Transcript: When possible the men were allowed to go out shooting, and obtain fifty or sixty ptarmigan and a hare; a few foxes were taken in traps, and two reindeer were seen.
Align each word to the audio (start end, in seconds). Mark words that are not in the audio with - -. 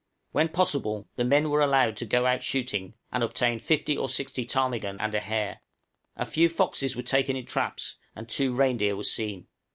When 0.31 0.49
possible 0.49 1.07
the 1.15 1.23
men 1.23 1.51
were 1.51 1.61
allowed 1.61 1.95
to 1.97 2.07
go 2.07 2.25
out 2.25 2.41
shooting, 2.41 2.95
and 3.11 3.21
obtain 3.23 3.59
fifty 3.59 3.95
or 3.95 4.09
sixty 4.09 4.45
ptarmigan 4.45 4.97
and 4.99 5.13
a 5.13 5.19
hare; 5.19 5.61
a 6.15 6.25
few 6.25 6.49
foxes 6.49 6.95
were 6.95 7.03
taken 7.03 7.35
in 7.35 7.45
traps, 7.45 7.97
and 8.15 8.27
two 8.27 8.51
reindeer 8.51 8.95
were 8.95 9.03
seen. 9.03 9.45